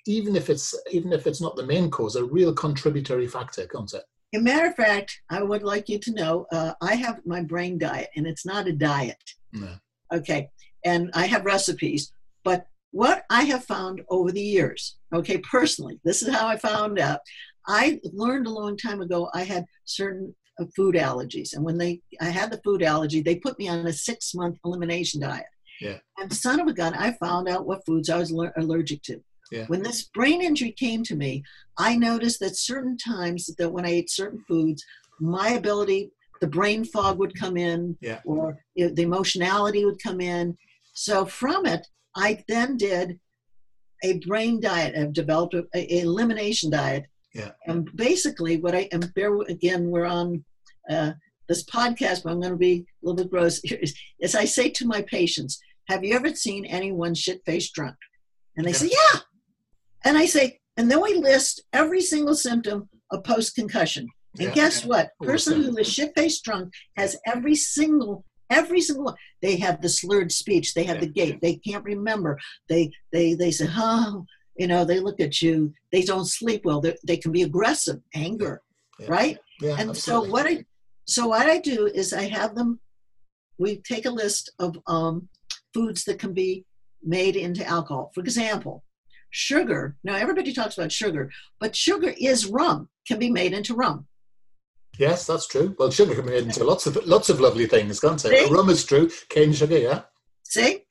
[0.07, 3.93] even if it's even if it's not the main cause, a real contributory factor, can't
[3.95, 4.05] it?
[4.35, 7.79] a matter of fact, I would like you to know uh, I have my brain
[7.79, 9.23] diet, and it's not a diet.
[9.53, 9.75] No.
[10.13, 10.49] Okay.
[10.85, 12.13] And I have recipes.
[12.45, 16.99] But what I have found over the years, okay, personally, this is how I found
[16.99, 17.21] out.
[17.69, 21.55] I learned a long time ago I had certain uh, food allergies.
[21.55, 24.59] And when they I had the food allergy, they put me on a six month
[24.65, 25.47] elimination diet.
[25.81, 25.99] Yeah.
[26.19, 29.23] And son of a gun, I found out what foods I was allergic to.
[29.53, 29.67] Yeah.
[29.67, 31.45] When this brain injury came to me,
[31.77, 34.83] I noticed that certain times that when I ate certain foods,
[35.21, 36.11] my ability,
[36.41, 38.21] the brain fog would come in, yeah.
[38.25, 40.57] or the emotionality would come in.
[40.95, 41.87] So from it,
[42.17, 43.21] I then did
[44.03, 44.97] a brain diet.
[44.97, 47.05] I've developed an elimination diet.
[47.35, 47.51] Yeah.
[47.67, 50.45] And basically, what I and bear again, we're on
[50.91, 51.13] uh,
[51.47, 53.61] this podcast, but I'm going to be a little bit gross.
[54.23, 57.97] As I say to my patients, have you ever seen anyone shit faced drunk?
[58.57, 58.77] And they yeah.
[58.77, 59.21] say, yeah.
[60.05, 64.07] And I say, and then we list every single symptom of post concussion.
[64.39, 64.89] And Yeah, guess yeah.
[64.89, 65.11] what?
[65.21, 69.15] Person who is shit faced drunk has every single, every single one.
[69.43, 70.73] They have the slurred speech.
[70.75, 71.41] They have Yeah, the gait.
[71.41, 72.39] They can't remember.
[72.69, 74.25] They they they say, oh,
[74.57, 75.73] you know, they look at you.
[75.93, 76.81] They don't sleep well.
[76.81, 78.63] They, they can be aggressive, anger,
[78.99, 79.07] Yeah.
[79.09, 79.39] right?
[79.61, 80.29] Yeah, and absolutely.
[80.29, 80.65] so what I
[81.07, 82.81] so what I do is I have them.
[83.59, 85.29] We take a list of um,
[85.75, 86.65] foods that can be
[87.03, 88.11] made into alcohol.
[88.15, 88.83] For example,
[89.33, 89.97] sugar.
[90.05, 92.89] Now everybody talks about sugar, but sugar is rum.
[93.09, 94.07] Can be made into rum.
[94.99, 95.75] Yes, that's true.
[95.79, 98.51] Well, sugar can be made into lots of lots of lovely things, can't it?
[98.51, 99.11] Rum is true.
[99.29, 100.03] Cane sugar, yeah.
[100.45, 100.85] See,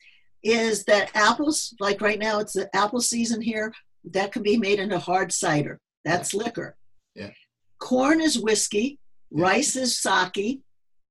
[0.43, 1.73] is that apples?
[1.79, 3.71] Like right now, it's the apple season here.
[4.03, 5.79] That can be made into hard cider.
[6.03, 6.75] That's liquor.
[7.15, 7.29] Yeah.
[7.79, 8.99] Corn is whiskey.
[9.29, 9.43] Yeah.
[9.43, 10.61] Rice is sake.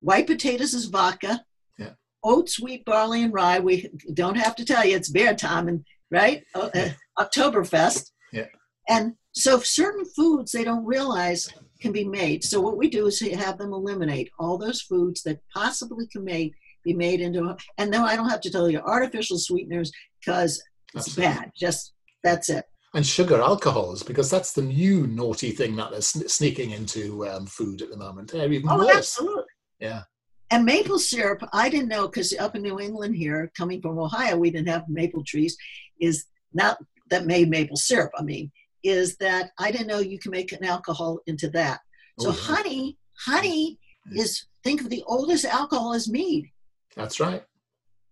[0.01, 1.45] White potatoes is vodka.
[1.79, 1.93] Yeah.
[2.25, 3.61] Oats, wheat, barley, and rye.
[3.61, 6.89] We don't have to tell you it's beer time, and right, uh, uh,
[7.21, 8.11] Oktoberfest.
[8.33, 8.47] Yeah.
[8.89, 11.49] And so certain foods they don't realize
[11.81, 12.45] can be made.
[12.45, 16.53] So what we do is have them eliminate all those foods that possibly can made
[16.83, 20.63] be made into and then I don't have to tell you artificial sweeteners because
[20.95, 21.53] it's bad.
[21.55, 21.93] Just
[22.25, 22.65] that's it.
[22.95, 27.47] And sugar alcohols, because that's the new naughty thing that is sne- sneaking into um,
[27.47, 28.33] food at the moment.
[28.33, 28.97] They're even Oh, worse.
[28.97, 29.45] absolutely.
[29.79, 30.03] Yeah.
[30.51, 34.37] And maple syrup, I didn't know because up in New England here, coming from Ohio,
[34.37, 35.57] we didn't have maple trees.
[36.01, 36.79] Is not
[37.11, 38.13] that made maple syrup.
[38.19, 38.51] I mean,
[38.83, 41.81] is that I didn't know you can make an alcohol into that.
[42.19, 42.39] So Oh, yeah.
[42.41, 43.79] honey, honey
[44.13, 46.51] is think of the oldest alcohol as mead.
[46.97, 47.45] That's right.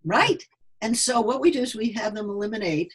[0.04, 0.42] Right.
[0.80, 2.92] And so what we do is we have them eliminate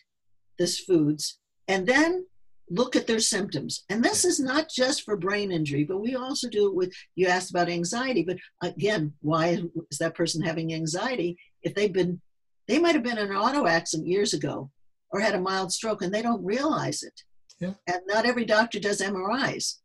[0.57, 2.25] this foods and then
[2.69, 3.83] look at their symptoms.
[3.89, 7.27] And this is not just for brain injury, but we also do it with you
[7.27, 9.61] asked about anxiety, but again, why
[9.91, 12.21] is that person having anxiety if they've been
[12.67, 14.71] they might have been in an auto accident years ago
[15.13, 17.21] or had a mild stroke and they don't realize it.
[17.59, 17.73] Yeah.
[17.87, 19.75] And not every doctor does MRIs.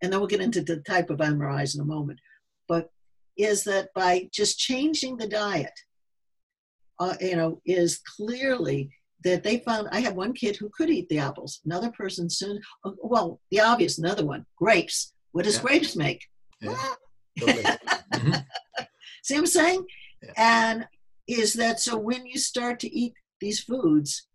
[0.00, 2.20] And then we'll get into the type of MRIs in a moment.
[2.68, 2.90] But
[3.36, 5.72] is that by just changing the diet,
[7.00, 8.90] uh, you know, is clearly
[9.24, 9.88] that they found.
[9.90, 11.60] I have one kid who could eat the apples.
[11.64, 12.60] Another person soon.
[12.84, 15.12] oh, Well, the obvious, another one, grapes.
[15.32, 15.62] What does Yeah.
[15.62, 16.24] grapes make?
[16.60, 16.94] Yeah.
[17.40, 17.62] Lovely.
[17.62, 18.46] Mhm.
[19.24, 19.84] See what I'm saying?
[20.22, 20.32] Yeah.
[20.36, 20.86] And
[21.26, 24.26] is that so when you start to eat these foods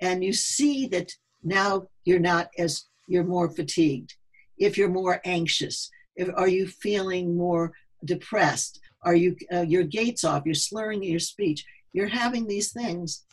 [0.00, 1.10] and you see that
[1.42, 4.14] now you're not as you're more fatigued,
[4.58, 7.72] if you're more anxious, if are you feeling more
[8.04, 13.24] depressed, are you uh, your gates off, you're slurring your speech, you're having these things,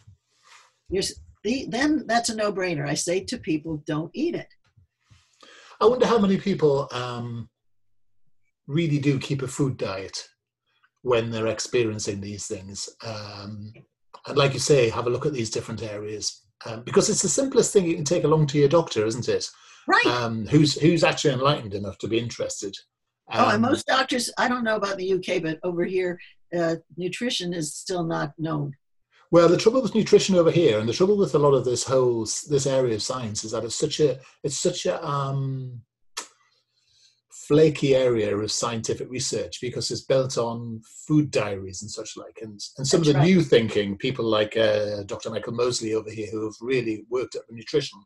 [0.90, 1.04] you're
[1.44, 2.88] the, then that's a no-brainer.
[2.88, 4.48] I say to people, don't eat it.
[5.80, 7.50] I wonder how many people um,
[8.68, 10.18] really do keep a food diet
[11.04, 12.90] when they're experiencing these things.
[13.06, 13.72] Um,
[14.28, 17.30] and like you say, have a look at these different areas um, because it's the
[17.30, 19.50] simplest thing you can take along to your doctor, isn't it?
[19.88, 20.06] Right.
[20.06, 22.76] Um, who's who's actually enlightened enough to be interested.
[23.32, 26.20] oh, and Um, most doctors, I don't know about the UK, but over here,
[26.58, 28.74] uh, nutrition is still not known.
[29.30, 31.84] Well, the trouble with nutrition over here, and the trouble with a lot of this
[31.84, 35.82] whole this area of science, is that it's such a it's such a um,
[37.48, 42.60] flaky area of scientific research because it's built on food diaries and such like, and
[42.78, 43.26] and some That's of the right.
[43.28, 45.30] new thinking people like uh, Dr.
[45.30, 48.00] Michael Mosley over here who have really worked at nutrition.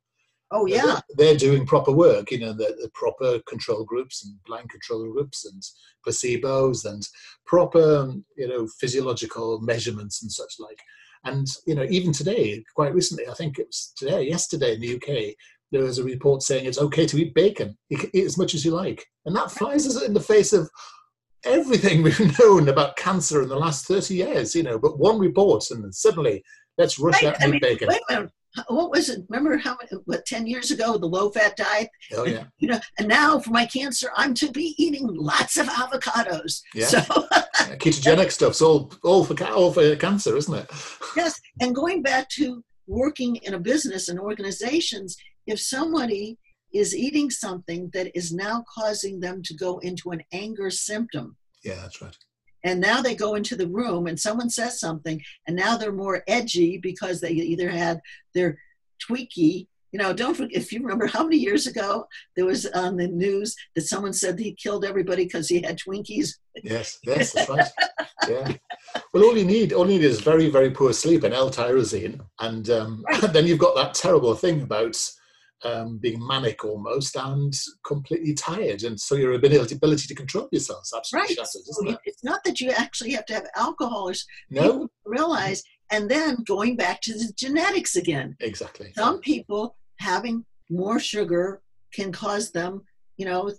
[0.51, 2.29] Oh they're- yeah, they're doing proper work.
[2.31, 5.61] You know, the, the proper control groups and blind control groups and
[6.05, 7.03] placebos and
[7.45, 10.79] proper, you know, physiological measurements and such like.
[11.23, 14.95] And you know, even today, quite recently, I think it was today, yesterday in the
[14.95, 15.35] UK,
[15.71, 17.77] there was a report saying it's okay to eat bacon.
[17.89, 20.53] You can eat as much as you like, and that flies us in the face
[20.53, 20.69] of
[21.45, 24.55] everything we've known about cancer in the last thirty years.
[24.55, 26.43] You know, but one report, and then suddenly
[26.77, 27.87] let's rush Right, out and mean, eat bacon.
[27.89, 28.31] wait a minute.
[28.67, 29.21] What was it?
[29.29, 31.87] Remember how what ten years ago the low fat diet?
[32.13, 35.67] Oh yeah, You know, and now for my cancer, I'm to be eating lots of
[35.67, 36.61] avocados.
[36.75, 36.87] Yeah.
[36.87, 36.99] So
[37.31, 40.69] Yeah, ketogenic stuff's all all for all for cancer, isn't it?
[41.15, 45.15] yes, and going back to working in a business and organizations,
[45.47, 46.37] if somebody
[46.73, 51.75] is eating something that is now causing them to go into an anger symptom, Yeah,
[51.81, 52.15] that's right.
[52.63, 56.23] and now they go into the room and someone says something and now they're more
[56.27, 57.99] edgy because they either had
[58.35, 58.57] their
[59.03, 62.95] tweaky you know don't forget if you remember how many years ago there was on
[62.97, 67.49] the news that someone said he killed everybody because he had twinkies Yes, yes, that's
[67.49, 67.67] right.
[68.29, 68.51] Yeah.
[69.13, 72.69] Well, all you need, all you need is very, very poor sleep and L-tyrosine, and
[72.69, 73.21] um, Right.
[73.33, 74.97] then you've got that terrible thing about
[75.63, 77.53] um, being manic almost and
[77.85, 81.71] completely tired, and so your ability, ability to control yourself is absolutely right shattered, So
[81.71, 81.99] isn't you- it?
[82.05, 84.11] it's not that you actually have to have alcohol
[84.49, 88.91] No, realize and then going back to the genetics again exactly.
[88.95, 91.61] some people having more sugar
[91.93, 92.81] can cause them,
[93.17, 93.51] you know,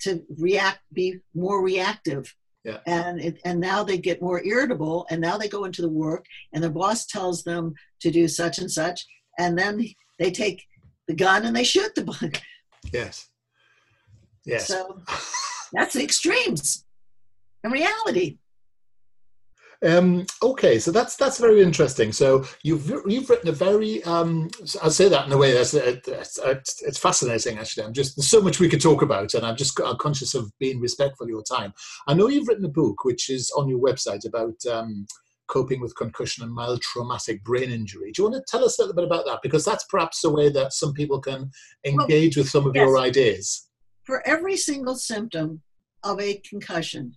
[0.00, 2.32] to react, be more reactive.
[2.64, 2.78] Yeah.
[2.86, 6.26] And it, and now they get more irritable, and now they go into the work,
[6.52, 9.06] and their boss tells them to do such and such,
[9.38, 9.84] and then
[10.18, 10.64] they take
[11.08, 12.38] the gun and they shoot the bug.
[12.92, 13.28] Yes.
[14.46, 14.68] Yes.
[14.68, 15.02] So
[15.72, 16.84] that's the extremes.
[17.64, 18.38] In reality.
[19.84, 22.12] Um, okay, so that's that's very interesting.
[22.12, 24.50] So you've you've written a very um,
[24.82, 27.58] I'll say that in a way that's it's, it's, fascinating.
[27.58, 30.34] Actually, I'm just there's so much we could talk about, and I'm just I'm conscious
[30.34, 31.72] of being respectful of your time.
[32.08, 35.06] I know you've written a book which is on your website about um,
[35.48, 38.12] coping with concussion and mild traumatic brain injury.
[38.12, 39.40] Do you want to tell us a little bit about that?
[39.42, 41.50] Because that's perhaps a way that some people can
[41.84, 42.82] engage well, with some of yes.
[42.82, 43.68] your ideas.
[44.04, 45.62] For every single symptom
[46.04, 47.16] of a concussion,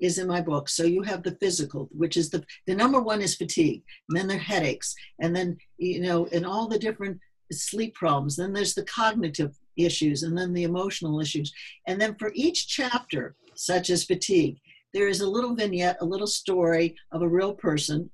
[0.00, 0.68] is in my book.
[0.68, 4.26] So you have the physical, which is the the number one is fatigue, and then
[4.26, 7.18] there are headaches, and then you know, and all the different
[7.52, 8.36] sleep problems.
[8.36, 11.52] Then there's the cognitive issues, and then the emotional issues,
[11.86, 14.58] and then for each chapter, such as fatigue,
[14.92, 18.10] there is a little vignette, a little story of a real person,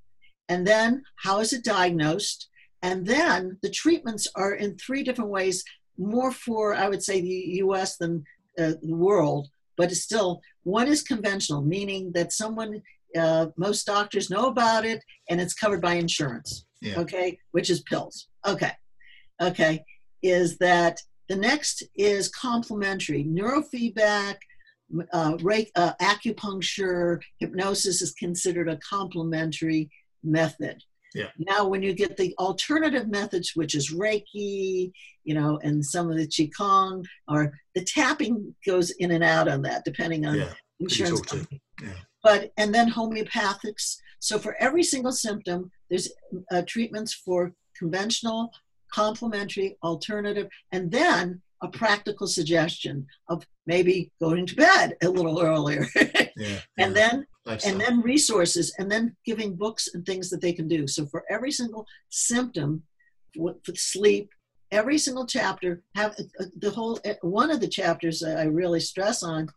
[0.49, 2.49] and then how is it diagnosed,
[2.83, 5.65] and then the treatments are in three different ways,
[5.99, 7.97] more for I would say the U.S.
[7.97, 8.25] than
[8.59, 12.83] uh, the world but it's still one is conventional, meaning that someone
[13.17, 16.67] uh, most doctors know about it and it's covered by insurance.
[16.81, 16.99] Yeah.
[16.99, 18.29] Okay, which is pills.
[18.47, 18.73] Okay,
[19.41, 19.85] okay,
[20.23, 24.37] is that the next is complementary neurofeedback.
[25.13, 29.91] Uh, rate, uh, acupuncture, hypnosis is considered a complementary
[30.23, 30.81] method.
[31.15, 31.29] Yeah.
[31.39, 34.93] Now, when you get the alternative methods, which is Reiki,
[35.25, 39.63] you know, and some of the Qigong, or the tapping goes in and out on
[39.63, 40.53] that, depending on yeah.
[40.79, 41.61] insurance company.
[41.83, 41.89] Yeah.
[42.23, 43.97] But and then homeopathics.
[44.19, 46.13] So for every single symptom, there's
[46.51, 48.51] uh, treatments for conventional,
[48.93, 55.87] complementary, alternative, and then a practical suggestion of maybe going to bed a little earlier.
[56.37, 57.73] yeah, and then Lifestyle.
[57.73, 61.25] and then resources and then giving books and things that they can do so for
[61.31, 62.83] every single symptom
[63.37, 64.31] for sleep
[64.73, 68.81] every single chapter have uh, the whole uh, one of the chapters that i really
[68.81, 69.49] stress on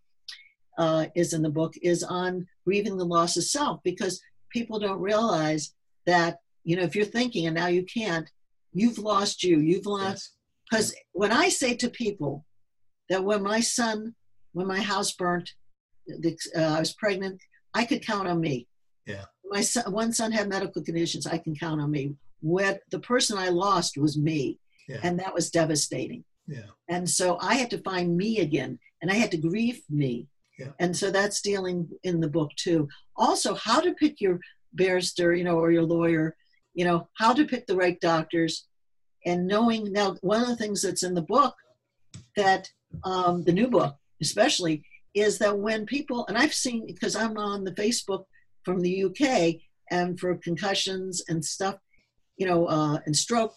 [0.77, 5.01] uh, is in the book is on grieving the loss of self because people don't
[5.01, 5.73] realize
[6.05, 8.29] that you know if you're thinking and now you can't
[8.71, 10.35] you've lost you you've lost
[10.69, 12.45] because when i say to people
[13.09, 14.15] that when my son
[14.53, 15.51] when my house burnt
[16.09, 17.41] uh, i was pregnant
[17.73, 18.67] I could count on me.
[19.05, 19.25] Yeah.
[19.45, 21.27] My son, one son had medical conditions.
[21.27, 22.15] I can count on me.
[22.41, 24.99] What the person I lost was me, yeah.
[25.03, 26.23] and that was devastating.
[26.47, 26.67] Yeah.
[26.87, 30.27] And so I had to find me again, and I had to grieve me.
[30.57, 30.71] Yeah.
[30.79, 32.87] And so that's dealing in the book too.
[33.15, 34.39] Also, how to pick your
[34.73, 36.35] barrister, you know, or your lawyer,
[36.73, 38.67] you know, how to pick the right doctors,
[39.25, 41.55] and knowing now one of the things that's in the book
[42.35, 42.69] that
[43.03, 47.63] um, the new book especially is that when people, and I've seen, because I'm on
[47.63, 48.25] the Facebook
[48.63, 51.75] from the UK and for concussions and stuff,
[52.37, 53.53] you know, uh, and stroke,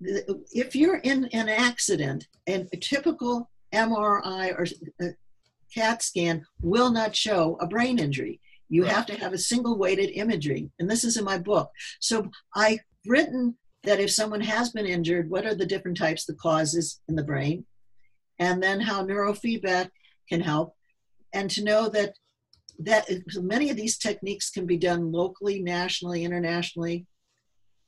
[0.00, 4.66] if you're in an accident and a typical MRI or
[5.02, 5.12] uh,
[5.74, 8.40] CAT scan will not show a brain injury.
[8.68, 8.92] You right.
[8.92, 11.70] have to have a single weighted imaging, and this is in my book.
[12.00, 16.34] So I've written that if someone has been injured, what are the different types, the
[16.34, 17.64] causes in the brain,
[18.38, 19.88] and then how neurofeedback
[20.28, 20.74] can help.
[21.32, 22.14] And to know that
[22.80, 27.06] that many of these techniques can be done locally nationally internationally.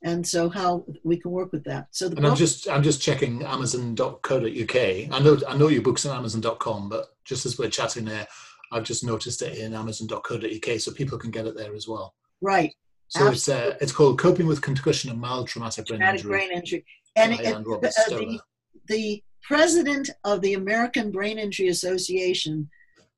[0.03, 1.89] And so how we can work with that.
[1.91, 6.07] So and book, i'm just i'm just checking amazon.co.uk i know i know your books
[6.07, 8.27] on amazon.com but just as we're chatting there
[8.71, 12.15] i've just noticed it in amazon.co.uk so people can get it there as well.
[12.41, 12.73] Right
[13.09, 16.85] so it's uh, it's called coping with concussion and mild traumatic brain injury brain injury
[17.17, 18.41] and it, uh, the,
[18.87, 22.69] the president of the American Brain Injury Association,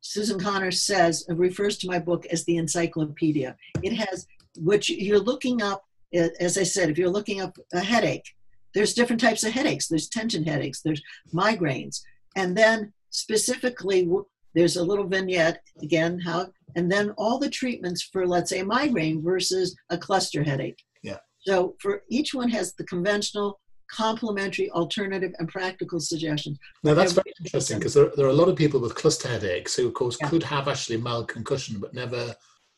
[0.01, 3.57] Susan Connor, says, refers to my book as the encyclopedia.
[3.83, 8.35] It has, which you're looking up, as I said, if you're looking up a headache,
[8.75, 9.89] there's different types of headaches.
[9.89, 11.03] There's tension headaches, there's
[11.35, 12.01] migraines.
[12.37, 14.09] And then specifically,
[14.55, 19.23] there's a little vignette, again, how, and then all the treatments for, let's say, migraine
[19.23, 20.83] versus a cluster headache.
[21.03, 21.19] Yeah.
[21.47, 26.59] So for each one has the conventional complementary, alternative, and practical suggestions.
[26.85, 29.75] Now that's very interesting because there, there are a lot of people with cluster headaches
[29.75, 30.29] who, of course, yeah.
[30.29, 32.35] could have actually mild concussion, but never.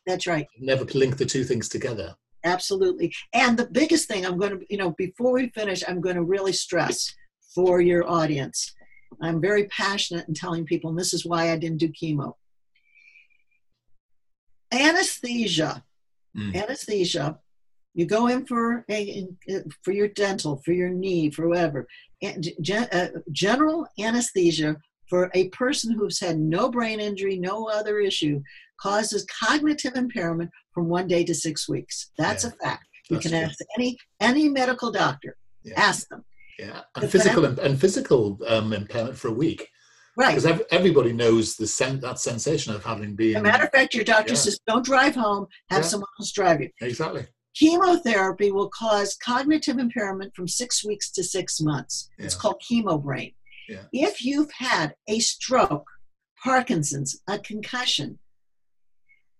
[0.07, 0.47] That's right.
[0.59, 2.14] Never link the two things together.
[2.45, 3.14] Absolutely.
[3.35, 6.25] And the biggest thing I'm going to, you know, before we finish, I'm going to
[6.25, 7.14] really stress
[7.55, 8.75] for your audience.
[9.20, 12.34] I'm very passionate in telling people, and this is why I didn't do chemo.
[14.72, 15.84] Anesthesia,
[16.36, 16.54] mm.
[16.56, 17.38] anesthesia
[17.94, 19.28] You go in for a
[19.82, 21.86] for your dental, for your knee, for whatever.
[22.60, 24.76] Gen, uh, general anesthesia
[25.08, 28.40] for a person who's had no brain injury, no other issue,
[28.80, 32.10] causes cognitive impairment from one day to six weeks.
[32.16, 32.86] That's yeah, a fact.
[33.10, 33.40] You can true.
[33.40, 35.36] ask any any medical doctor.
[35.64, 35.74] Yeah.
[35.76, 36.24] Ask them.
[36.66, 39.68] Yeah, and physical fact, and physical um, impairment for a week.
[40.16, 40.34] Right.
[40.34, 43.36] Because everybody knows the sen- that sensation of having been.
[43.36, 44.38] As a matter of fact, your doctor yeah.
[44.38, 45.46] says, "Don't drive home.
[45.70, 47.26] Have someone else drive you." Exactly.
[47.54, 52.08] Chemotherapy will cause cognitive impairment from six weeks to six months.
[52.18, 53.32] It's called chemo brain.
[53.68, 53.84] Yeah.
[53.92, 55.86] If you've had a stroke,
[56.42, 58.18] Parkinson's, a concussion,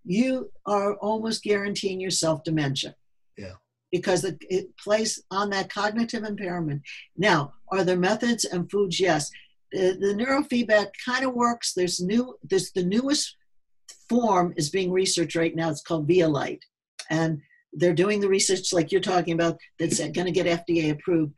[0.05, 2.95] you are almost guaranteeing yourself dementia.
[3.37, 3.55] Yeah.
[3.93, 6.83] Because it, plays on that cognitive impairment.
[7.17, 8.99] Now, are there methods and foods?
[8.99, 9.31] Yes.
[9.71, 11.75] The, the neurofeedback kind of works.
[11.75, 12.37] There's new.
[12.43, 13.37] There's the newest
[14.09, 15.71] form is being researched right now.
[15.71, 16.63] It's called Vielight,
[17.11, 17.41] and
[17.73, 19.59] they're doing the research like you're talking about.
[19.79, 21.35] That's going to get FDA approved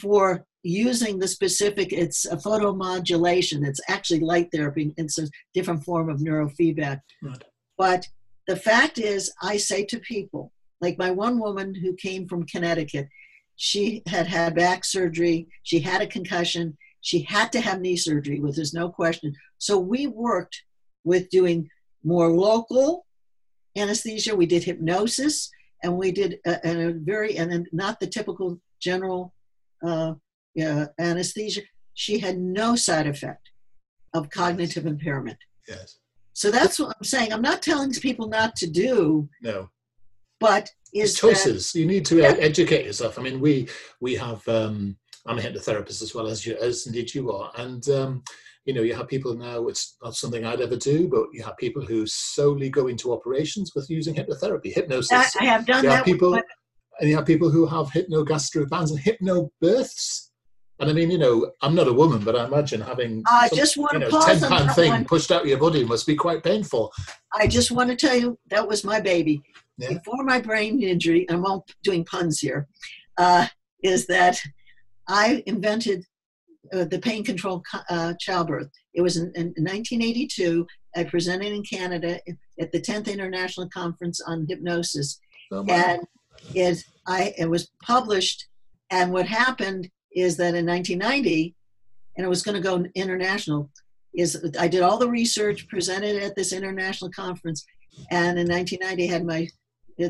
[0.00, 3.66] for using the specific, it's a photomodulation.
[3.66, 4.94] It's actually light therapy.
[4.96, 7.00] It's a different form of neurofeedback.
[7.22, 7.44] Right.
[7.76, 8.06] But
[8.46, 10.52] the fact is, I say to people,
[10.84, 13.08] like my one woman who came from Connecticut,
[13.56, 18.38] she had had back surgery, she had a concussion, she had to have knee surgery,
[18.40, 19.32] with there's no question.
[19.58, 20.56] So we worked
[21.04, 21.68] with doing
[22.02, 23.06] more local
[23.76, 24.36] anesthesia.
[24.36, 25.50] We did hypnosis,
[25.82, 26.54] and we did a,
[26.88, 29.32] a very and not the typical general
[29.86, 30.14] uh,
[30.62, 31.62] uh, anesthesia,
[31.94, 33.50] she had no side effect
[34.12, 35.38] of cognitive impairment.
[35.68, 35.98] Yes.
[36.32, 37.32] So that's what I'm saying.
[37.32, 39.28] I'm not telling people not to do.
[39.42, 39.70] No.
[40.44, 41.72] But is choices.
[41.72, 42.34] That, you need to yeah.
[42.38, 43.18] educate yourself.
[43.18, 43.68] I mean, we
[44.00, 44.46] we have.
[44.48, 48.22] Um, I'm a hypnotherapist as well as you, as indeed you are, and um,
[48.66, 49.68] you know, you have people now.
[49.68, 53.72] It's not something I'd ever do, but you have people who solely go into operations
[53.74, 55.34] with using hypnotherapy, hypnosis.
[55.40, 55.96] I, I have done you that.
[55.96, 56.34] Have people,
[57.00, 60.28] and you have people who have hypnogastric bands and hypnobirths.
[60.80, 63.58] And I mean, you know, I'm not a woman, but I imagine having I some,
[63.58, 65.04] just want you know, to ten pound thing one.
[65.04, 66.92] pushed out of your body must be quite painful.
[67.32, 69.40] I just want to tell you that was my baby.
[69.78, 69.94] Yeah.
[69.94, 72.68] Before my brain injury, and I'm all doing puns here,
[73.18, 73.46] uh,
[73.82, 74.38] is that
[75.08, 76.04] I invented
[76.72, 78.70] uh, the pain control uh, childbirth.
[78.94, 80.66] It was in, in, 1982.
[80.96, 82.20] I presented in Canada
[82.58, 85.18] at the 10th International Conference on Hypnosis,
[85.50, 86.00] oh and
[86.54, 88.46] it I it was published.
[88.90, 91.54] And what happened is that in 1990,
[92.16, 93.70] and it was going to go international,
[94.14, 97.66] is I did all the research, presented at this international conference,
[98.10, 99.48] and in 1990 had my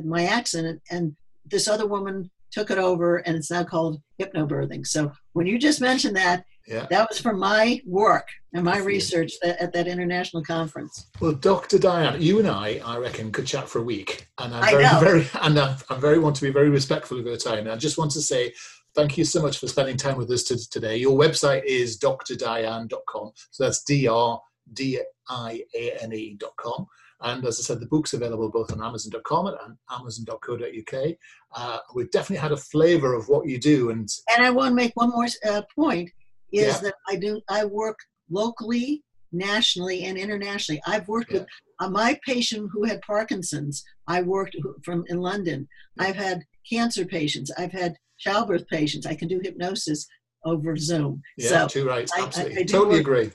[0.04, 1.16] my accident, and
[1.46, 4.86] this other woman took it over, and it's now called hypnobirthing.
[4.86, 6.86] So when you just mentioned that, yeah.
[6.90, 11.08] That was from my work and my research at that international conference.
[11.20, 11.78] Well, Dr.
[11.78, 14.82] Diane, you and I, I reckon, could chat for a week, and I'm I very,
[14.84, 15.00] know.
[15.00, 17.60] very, and I'm, I'm very want to be very respectful of your time.
[17.60, 18.54] And I just want to say
[18.94, 20.96] thank you so much for spending time with us today.
[20.96, 24.40] Your website is drdiane.com, so that's d r
[24.72, 26.86] d i a n e.com.
[27.20, 31.14] And as I said, the book's available both on Amazon.com and Amazon.co.uk.
[31.54, 34.74] Uh, we've definitely had a flavour of what you do, and and I want to
[34.74, 36.10] make one more uh, point
[36.52, 36.78] is yeah.
[36.80, 37.98] that I do I work
[38.30, 39.02] locally,
[39.32, 40.82] nationally, and internationally.
[40.86, 41.40] I've worked yeah.
[41.40, 41.48] with
[41.80, 43.84] uh, my patient who had Parkinson's.
[44.06, 45.68] I worked from in London.
[45.98, 47.50] I've had cancer patients.
[47.56, 49.06] I've had childbirth patients.
[49.06, 50.06] I can do hypnosis
[50.44, 51.22] over Zoom.
[51.36, 52.08] Yeah, so too right.
[52.16, 53.00] Absolutely, I, I totally work.
[53.00, 53.30] agree.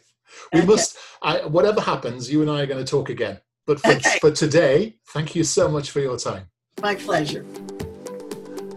[0.54, 0.68] We okay.
[0.68, 0.98] must.
[1.22, 3.40] I, whatever happens, you and I are going to talk again.
[3.70, 4.18] But for, okay.
[4.20, 6.48] for today, thank you so much for your time.
[6.82, 7.46] My pleasure.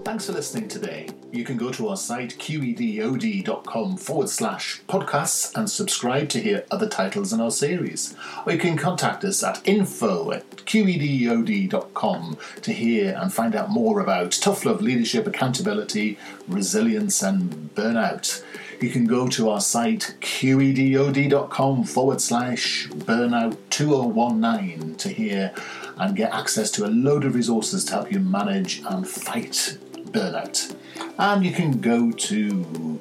[0.05, 1.09] Thanks for listening today.
[1.30, 6.86] You can go to our site qedod.com forward slash podcasts and subscribe to hear other
[6.86, 8.14] titles in our series.
[8.45, 13.99] Or you can contact us at info at qedod.com to hear and find out more
[13.99, 18.45] about tough love, leadership, accountability, resilience, and burnout.
[18.83, 25.55] You can go to our site qedod.com forward slash burnout 2019 to hear
[25.99, 29.78] and get access to a load of resources to help you manage and fight
[30.11, 30.74] burnout.
[31.16, 32.51] And you can go to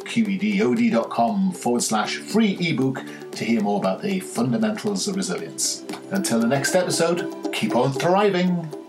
[0.03, 5.84] qedod.com forward slash free ebook to hear more about the fundamentals of resilience.
[6.11, 8.80] Until the next episode, keep on thriving.